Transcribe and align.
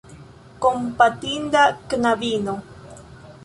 Kompatinda 0.63 1.61
knabino! 1.89 2.55